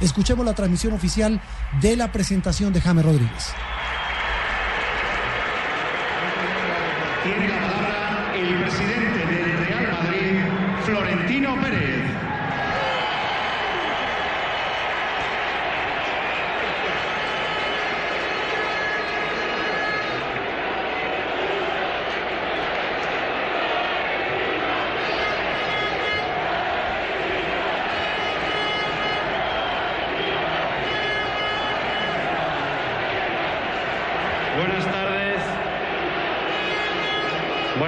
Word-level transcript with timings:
Escuchemos 0.00 0.46
la 0.46 0.54
transmisión 0.54 0.94
oficial 0.94 1.40
de 1.80 1.96
la 1.96 2.10
presentación 2.10 2.72
de 2.72 2.80
James 2.80 3.04
Rodríguez. 3.04 3.52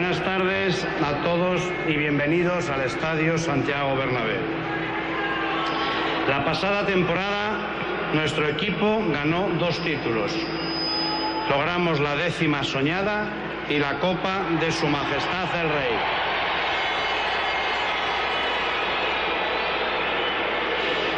Buenas 0.00 0.24
tardes 0.24 0.86
a 1.04 1.22
todos 1.24 1.60
y 1.86 1.94
bienvenidos 1.94 2.70
al 2.70 2.80
Estadio 2.80 3.36
Santiago 3.36 3.94
Bernabéu. 3.96 4.40
La 6.26 6.42
pasada 6.42 6.86
temporada 6.86 7.58
nuestro 8.14 8.48
equipo 8.48 9.04
ganó 9.12 9.50
dos 9.58 9.78
títulos. 9.84 10.34
Logramos 11.50 12.00
la 12.00 12.16
décima 12.16 12.64
soñada 12.64 13.28
y 13.68 13.78
la 13.78 13.98
Copa 13.98 14.46
de 14.58 14.72
Su 14.72 14.86
Majestad 14.86 15.60
el 15.60 15.68
Rey. 15.68 15.96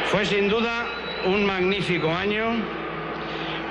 Fue 0.06 0.26
sin 0.26 0.48
duda 0.48 0.86
un 1.24 1.46
magnífico 1.46 2.12
año 2.12 2.56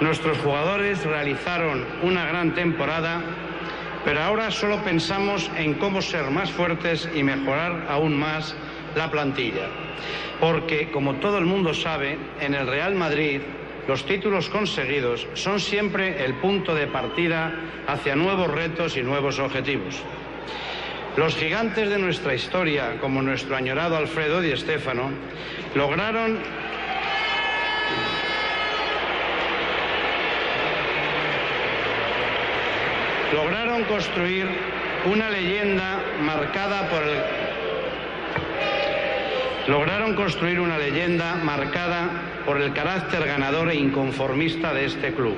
Nuestros 0.02 0.40
jugadores 0.40 1.06
realizaron 1.06 1.86
una 2.02 2.25
gran 2.25 2.56
temporada, 2.56 3.22
pero 4.04 4.22
ahora 4.22 4.52
solo 4.52 4.84
pensamos 4.84 5.50
en 5.58 5.76
cómo 5.76 6.02
ser 6.02 6.30
más 6.32 6.52
fuertes 6.52 7.08
y 7.14 7.24
mejorar 7.24 7.88
aún 7.90 8.18
más 8.18 8.56
la 8.96 9.12
plantilla. 9.12 9.68
Porque, 10.40 10.90
como 10.92 11.16
todo 11.16 11.38
el 11.38 11.46
mundo 11.46 11.74
sabe, 11.74 12.18
en 12.40 12.56
el 12.56 12.68
Real 12.68 12.96
Madrid 12.96 13.42
los 13.88 14.06
títulos 14.06 14.50
conseguidos 14.50 15.28
son 15.34 15.60
siempre 15.60 16.24
el 16.24 16.36
punto 16.36 16.76
de 16.76 16.88
partida 16.88 17.52
hacia 17.88 18.16
nuevos 18.16 18.50
retos 18.50 18.96
y 18.98 19.04
nuevos 19.04 19.40
objetivos. 19.40 20.02
Los 21.18 21.36
gigantes 21.36 21.90
de 21.90 22.00
nuestra 22.00 22.34
historia, 22.34 22.98
como 23.02 23.22
nuestro 23.22 23.56
añorado 23.56 23.98
Alfredo 23.98 24.40
Di 24.40 24.56
Stéfano, 24.56 25.10
lograron 25.76 26.40
lograron 33.34 33.84
construir 33.86 34.48
una 35.06 35.30
leyenda 35.30 36.03
marcada 36.22 36.90
por 36.90 37.03
el 37.03 37.18
lograron 39.68 40.16
construir 40.16 40.59
una 40.59 40.78
leyenda 40.78 41.36
marcada 41.36 42.09
por 42.46 42.59
el 42.59 42.74
carácter 42.74 43.25
ganador 43.25 43.69
e 43.69 43.75
inconformista 43.75 44.74
de 44.74 44.86
este 44.86 45.14
club. 45.14 45.36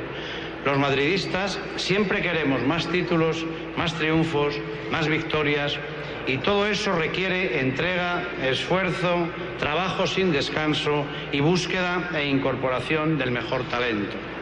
Los 0.65 0.79
madridistas 0.79 1.59
siempre 1.75 2.21
queremos 2.21 2.63
más 2.63 2.87
títulos, 2.87 3.45
más 3.77 3.93
triunfos, 3.95 4.55
más 4.91 5.07
victorias 5.07 5.77
y 6.25 6.37
todo 6.37 6.67
eso 6.67 6.93
requiere 6.93 7.59
entrega, 7.59 8.23
esfuerzo, 8.41 9.27
trabajo 9.59 10.07
sin 10.07 10.31
descanso 10.31 11.05
y 11.33 11.41
búsqueda 11.41 12.09
e 12.15 12.25
incorporación 12.27 13.17
del 13.17 13.31
mejor 13.31 13.63
talento. 13.63 14.32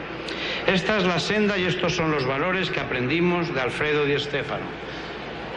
Esta 0.66 0.96
es 0.96 1.04
la 1.04 1.18
senda 1.18 1.58
y 1.58 1.64
estos 1.64 1.96
son 1.96 2.12
los 2.12 2.24
valores 2.24 2.70
que 2.70 2.78
aprendimos 2.78 3.52
de 3.52 3.60
Alfredo 3.60 4.04
Di 4.04 4.18
Stéfano. 4.18 4.64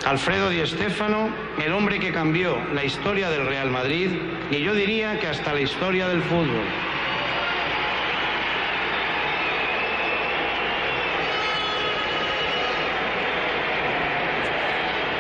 Alfredo 0.04 0.50
Di 0.50 0.66
Stéfano, 0.66 1.30
el 1.64 1.72
hombre 1.74 2.00
que 2.00 2.12
cambió 2.12 2.58
la 2.74 2.84
historia 2.84 3.30
del 3.30 3.46
Real 3.46 3.70
Madrid 3.70 4.10
y 4.50 4.62
yo 4.62 4.74
diría 4.74 5.20
que 5.20 5.28
hasta 5.28 5.54
la 5.54 5.62
historia 5.62 6.08
del 6.08 6.24
fútbol. 6.24 6.66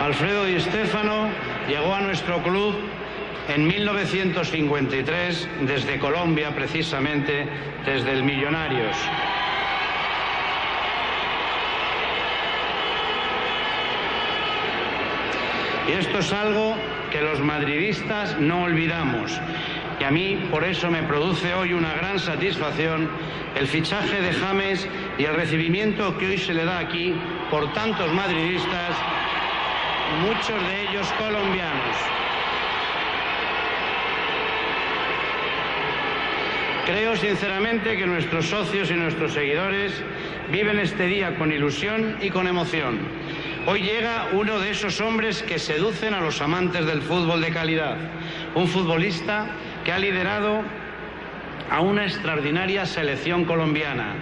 Alfredo 0.01 0.45
Di 0.45 0.59
Stéfano 0.59 1.29
llegó 1.67 1.93
a 1.93 2.01
nuestro 2.01 2.41
club 2.41 2.75
en 3.49 3.67
1953 3.67 5.47
desde 5.61 5.99
Colombia, 5.99 6.55
precisamente 6.55 7.47
desde 7.85 8.11
el 8.11 8.23
Millonarios. 8.23 8.95
Y 15.87 15.91
esto 15.91 16.19
es 16.19 16.33
algo 16.33 16.75
que 17.11 17.21
los 17.21 17.39
madridistas 17.39 18.39
no 18.39 18.63
olvidamos. 18.63 19.39
Y 19.99 20.03
a 20.03 20.11
mí 20.11 20.47
por 20.51 20.63
eso 20.63 20.89
me 20.89 21.03
produce 21.03 21.53
hoy 21.53 21.73
una 21.73 21.93
gran 21.93 22.19
satisfacción 22.19 23.09
el 23.55 23.67
fichaje 23.67 24.21
de 24.21 24.33
James 24.33 24.87
y 25.17 25.23
el 25.23 25.35
recibimiento 25.35 26.17
que 26.17 26.27
hoy 26.27 26.37
se 26.37 26.53
le 26.53 26.65
da 26.65 26.79
aquí 26.79 27.13
por 27.49 27.71
tantos 27.73 28.11
madridistas, 28.13 28.97
muchos 30.21 30.61
de 30.67 30.89
ellos 30.89 31.07
colombianos. 31.17 31.95
Creo 36.85 37.15
sinceramente 37.15 37.97
que 37.97 38.05
nuestros 38.05 38.47
socios 38.47 38.91
y 38.91 38.93
nuestros 38.93 39.33
seguidores 39.33 40.03
viven 40.51 40.79
este 40.79 41.07
día 41.07 41.35
con 41.35 41.51
ilusión 41.51 42.17
y 42.21 42.29
con 42.29 42.47
emoción. 42.47 42.99
Hoy 43.67 43.81
llega 43.81 44.27
uno 44.31 44.59
de 44.59 44.69
esos 44.69 45.01
hombres 45.01 45.41
que 45.41 45.57
seducen 45.57 46.13
a 46.13 46.21
los 46.21 46.39
amantes 46.39 46.85
del 46.85 47.01
fútbol 47.01 47.41
de 47.41 47.51
calidad, 47.51 47.97
un 48.53 48.67
futbolista 48.67 49.47
que 49.83 49.91
ha 49.91 49.97
liderado 49.97 50.61
a 51.71 51.81
una 51.81 52.03
extraordinaria 52.05 52.85
selección 52.85 53.43
colombiana. 53.43 54.13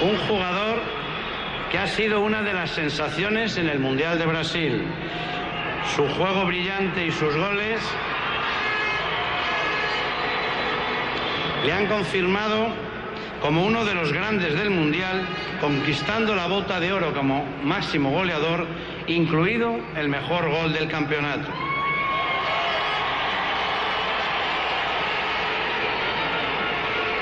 Un 0.00 0.16
jugador 0.28 0.80
que 1.72 1.78
ha 1.78 1.88
sido 1.88 2.20
una 2.20 2.42
de 2.42 2.52
las 2.52 2.70
sensaciones 2.70 3.56
en 3.56 3.68
el 3.68 3.80
Mundial 3.80 4.16
de 4.16 4.26
Brasil. 4.26 4.82
Su 5.96 6.06
juego 6.06 6.46
brillante 6.46 7.04
y 7.04 7.10
sus 7.10 7.34
goles 7.34 7.80
le 11.68 11.74
han 11.74 11.86
confirmado 11.86 12.68
como 13.42 13.66
uno 13.66 13.84
de 13.84 13.92
los 13.92 14.10
grandes 14.10 14.54
del 14.54 14.70
Mundial, 14.70 15.28
conquistando 15.60 16.34
la 16.34 16.46
bota 16.46 16.80
de 16.80 16.94
oro 16.94 17.12
como 17.12 17.44
máximo 17.62 18.10
goleador, 18.10 18.66
incluido 19.06 19.78
el 19.94 20.08
mejor 20.08 20.48
gol 20.48 20.72
del 20.72 20.88
campeonato. 20.88 21.46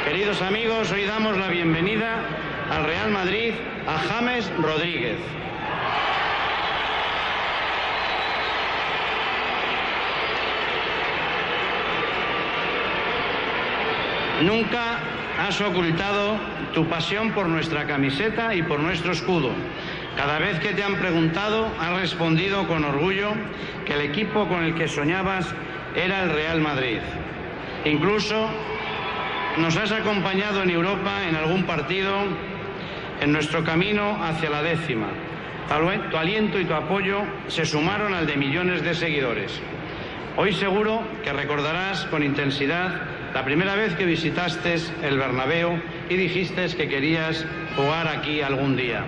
Queridos 0.05 0.41
amigos, 0.43 0.93
hoy 0.93 1.03
damos 1.03 1.37
la 1.37 1.49
bienvenida 1.49 2.21
al 2.71 2.85
Real 2.85 3.11
Madrid 3.11 3.53
a 3.89 3.99
James 3.99 4.49
Rodríguez. 4.63 5.19
Nunca 14.43 14.99
has 15.39 15.61
ocultado 15.61 16.37
tu 16.75 16.87
pasión 16.89 17.33
por 17.33 17.49
nuestra 17.49 17.87
camiseta 17.87 18.55
y 18.55 18.63
por 18.63 18.81
nuestro 18.81 19.13
escudo. 19.13 19.51
Cada 20.15 20.39
vez 20.39 20.61
que 20.61 20.75
te 20.75 20.83
han 20.83 20.97
preguntado, 20.97 21.71
has 21.81 22.01
respondido 22.01 22.67
con 22.67 22.85
orgullo 22.85 23.33
que 23.87 23.95
el 23.95 24.03
equipo 24.03 24.47
con 24.47 24.63
el 24.63 24.75
que 24.75 24.89
soñabas 24.89 25.47
era 25.95 26.23
el 26.23 26.31
Real 26.31 26.61
Madrid. 26.61 26.99
Incluso 27.87 28.49
nos 29.57 29.77
has 29.77 29.93
acompañado 29.93 30.63
en 30.63 30.71
Europa 30.71 31.27
en 31.29 31.35
algún 31.35 31.65
partido 31.65 32.13
en 33.21 33.33
nuestro 33.33 33.65
camino 33.65 34.23
hacia 34.23 34.51
la 34.51 34.63
décima. 34.63 35.09
Tu 36.11 36.17
aliento 36.17 36.61
y 36.61 36.67
tu 36.67 36.75
apoyo 36.75 37.23
se 37.49 37.65
sumaron 37.65 38.13
al 38.13 38.27
de 38.27 38.37
millones 38.37 38.83
de 38.83 38.95
seguidores. 38.95 39.61
Hoy 40.37 40.53
seguro 40.53 41.03
que 41.25 41.33
recordarás 41.33 42.05
con 42.07 42.23
intensidad 42.23 43.16
la 43.37 43.45
primera 43.45 43.75
vez 43.75 43.95
que 43.97 44.07
visitaste 44.07 44.77
el 45.03 45.19
Bernabéu 45.19 45.79
y 46.09 46.17
dijiste 46.17 46.75
que 46.75 46.89
querías 46.89 47.45
jugar 47.77 48.09
aquí 48.09 48.41
algún 48.41 48.79
día. 48.79 49.05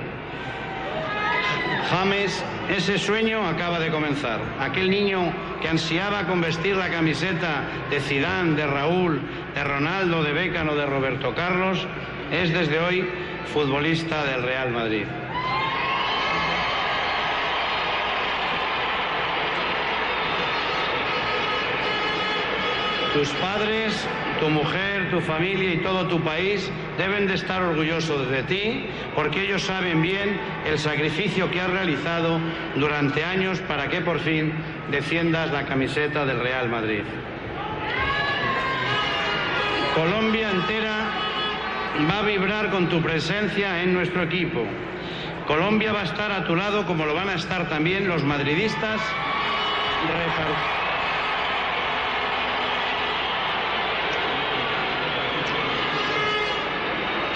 James, 1.89 2.45
ese 2.69 2.99
sueño 2.99 3.49
acaba 3.49 3.79
de 3.81 3.89
comenzar. 3.89 4.39
Aquel 4.61 4.91
niño 4.91 5.33
que 5.63 5.71
ansiaba 5.71 6.27
con 6.27 6.43
vestir 6.43 6.77
la 6.77 6.91
camiseta 6.91 7.63
de 7.89 8.01
Zidane, 8.01 8.55
de 8.55 8.67
Raúl, 8.67 9.23
de 9.55 9.65
Ronaldo, 9.65 10.23
de 10.23 10.35
Beckham 10.35 10.69
o 10.69 10.75
de 10.77 10.85
Roberto 10.85 11.35
Carlos, 11.35 11.87
es 12.31 12.53
desde 12.53 12.81
hoy 12.81 13.09
futbolista 13.55 14.27
del 14.27 14.43
Real 14.43 14.71
Madrid. 14.73 15.07
Tus 23.15 23.29
padres, 23.31 24.07
tu 24.39 24.49
mujer, 24.51 25.11
tu 25.11 25.21
familia 25.21 25.73
y 25.73 25.79
todo 25.79 26.07
tu 26.09 26.21
país 26.21 26.71
deben 26.99 27.27
de 27.27 27.35
estar 27.35 27.63
orgullosos 27.63 28.31
de 28.31 28.43
ti 28.43 28.87
porque 29.15 29.45
ellos 29.45 29.63
saben 29.63 30.03
bien 30.03 30.39
el 30.67 30.79
sacrificio 30.79 31.51
que 31.51 31.61
has 31.61 31.71
realizado 31.71 32.39
durante 32.77 33.25
años 33.25 33.61
para 33.61 33.89
que 33.89 34.03
por 34.03 34.21
fin 34.21 34.53
defiendas 34.91 35.51
la 35.51 35.65
camiseta 35.65 36.27
del 36.27 36.41
Real 36.41 36.69
Madrid. 36.69 37.03
Colombia 39.95 40.51
entera 40.51 41.11
va 42.09 42.19
a 42.19 42.23
vibrar 42.23 42.71
con 42.71 42.89
tu 42.89 43.01
presencia 43.01 43.83
en 43.83 43.95
nuestro 43.95 44.23
equipo. 44.23 44.65
Colombia 45.47 45.93
va 45.93 46.03
a 46.03 46.05
estar 46.05 46.31
a 46.31 46.45
tu 46.45 46.55
lado 46.55 46.87
como 46.87 47.07
lo 47.07 47.15
van 47.15 47.31
a 47.31 47.35
estar 47.35 47.69
también 47.69 48.07
los 48.07 48.23
madridistas 48.23 49.01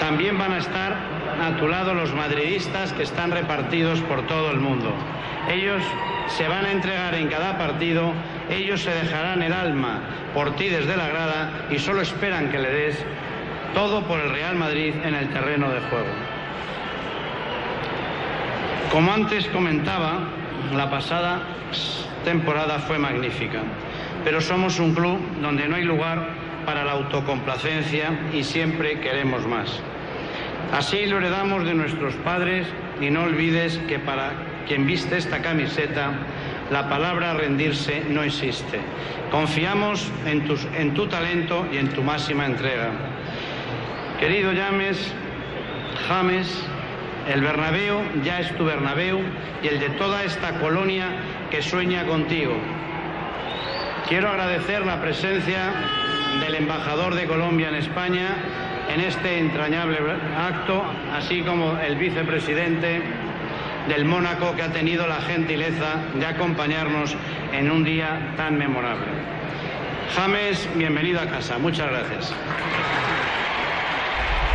También 0.03 0.37
van 0.37 0.51
a 0.51 0.57
estar 0.57 0.97
a 1.41 1.55
tu 1.55 1.69
lado 1.69 1.93
los 1.93 2.13
madridistas 2.13 2.91
que 2.91 3.03
están 3.03 3.31
repartidos 3.31 4.01
por 4.01 4.27
todo 4.27 4.51
el 4.51 4.59
mundo. 4.59 4.93
Ellos 5.49 5.81
se 6.27 6.45
van 6.49 6.65
a 6.65 6.73
entregar 6.73 7.15
en 7.15 7.29
cada 7.29 7.57
partido, 7.57 8.11
ellos 8.49 8.81
se 8.81 8.93
dejarán 8.93 9.41
el 9.41 9.53
alma 9.53 10.01
por 10.33 10.57
ti 10.57 10.67
desde 10.67 10.97
la 10.97 11.07
grada 11.07 11.67
y 11.71 11.79
solo 11.79 12.01
esperan 12.01 12.51
que 12.51 12.59
le 12.59 12.69
des 12.69 13.05
todo 13.73 14.03
por 14.03 14.19
el 14.19 14.29
Real 14.29 14.57
Madrid 14.57 14.93
en 15.05 15.15
el 15.15 15.29
terreno 15.29 15.69
de 15.71 15.79
juego. 15.79 16.11
Como 18.91 19.13
antes 19.13 19.47
comentaba, 19.47 20.19
la 20.75 20.89
pasada 20.89 21.43
temporada 22.25 22.79
fue 22.79 22.99
magnífica, 22.99 23.61
pero 24.25 24.41
somos 24.41 24.79
un 24.79 24.93
club 24.93 25.17
donde 25.41 25.69
no 25.69 25.77
hay 25.77 25.85
lugar 25.85 26.27
para 26.65 26.83
la 26.83 26.91
autocomplacencia 26.91 28.19
y 28.33 28.43
siempre 28.43 28.99
queremos 28.99 29.47
más. 29.47 29.81
Así 30.71 31.05
lo 31.05 31.17
heredamos 31.17 31.65
de 31.65 31.73
nuestros 31.73 32.15
padres 32.15 32.67
y 33.01 33.09
no 33.09 33.23
olvides 33.23 33.77
que 33.87 33.99
para 33.99 34.31
quien 34.67 34.85
viste 34.87 35.17
esta 35.17 35.41
camiseta, 35.41 36.11
la 36.71 36.89
palabra 36.89 37.33
rendirse 37.33 38.03
no 38.09 38.23
existe. 38.23 38.79
Confiamos 39.29 40.09
en, 40.25 40.43
en 40.75 40.93
tu 40.93 41.07
talento 41.07 41.67
y 41.71 41.77
en 41.77 41.89
tu 41.89 42.01
máxima 42.01 42.45
entrega. 42.45 42.91
Querido 44.19 44.51
James, 44.55 45.13
James, 46.07 46.63
el 47.27 47.41
Bernabéu 47.41 48.01
ya 48.23 48.39
es 48.39 48.55
tu 48.55 48.65
Bernabéu 48.65 49.21
y 49.61 49.67
el 49.67 49.79
de 49.79 49.89
toda 49.91 50.23
esta 50.23 50.59
colonia 50.59 51.07
que 51.49 51.61
sueña 51.61 52.05
contigo. 52.05 52.53
Quiero 54.07 54.29
agradecer 54.29 54.85
la 54.85 55.01
presencia 55.01 55.73
del 56.41 56.55
embajador 56.55 57.15
de 57.15 57.25
Colombia 57.25 57.69
en 57.69 57.75
España 57.75 58.35
en 58.89 59.01
este 59.01 59.39
entrañable 59.39 59.97
acto, 60.37 60.83
así 61.13 61.41
como 61.41 61.77
el 61.79 61.95
vicepresidente 61.95 63.01
del 63.87 64.05
Mónaco 64.05 64.55
que 64.55 64.63
ha 64.63 64.71
tenido 64.71 65.07
la 65.07 65.21
gentileza 65.21 66.03
de 66.13 66.25
acompañarnos 66.25 67.15
en 67.51 67.69
un 67.71 67.83
día 67.83 68.33
tan 68.37 68.57
memorable. 68.57 69.07
James, 70.15 70.69
bienvenido 70.75 71.19
a 71.19 71.27
casa. 71.27 71.57
Muchas 71.57 71.89
gracias. 71.89 72.33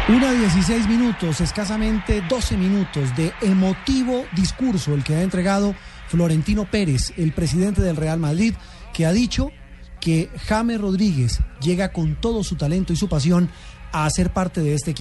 Una 0.09 0.33
16 0.33 0.89
minutos, 0.89 1.41
escasamente 1.43 2.23
12 2.27 2.57
minutos 2.57 3.15
de 3.15 3.33
emotivo 3.43 4.25
discurso 4.33 4.95
el 4.95 5.05
que 5.05 5.15
ha 5.15 5.23
entregado 5.23 5.75
Florentino 6.07 6.65
Pérez, 6.65 7.13
el 7.19 7.33
presidente 7.33 7.83
del 7.83 7.97
Real 7.97 8.19
Madrid, 8.19 8.55
que 8.95 9.05
ha 9.05 9.13
dicho 9.13 9.51
que 10.01 10.31
James 10.47 10.81
Rodríguez 10.81 11.41
llega 11.61 11.93
con 11.93 12.15
todo 12.15 12.43
su 12.43 12.57
talento 12.57 12.95
y 12.95 12.97
su 12.97 13.09
pasión 13.09 13.51
a 13.93 14.08
ser 14.11 14.31
parte 14.31 14.61
de 14.61 14.75
este 14.75 14.90
equipo. 14.90 14.96